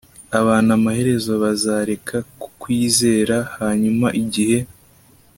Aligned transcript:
abantu 0.39 0.69
amaherezo 0.77 1.31
bazareka 1.43 2.17
kukwizera, 2.41 3.37
hanyuma 3.57 4.07
igihe 4.21 4.59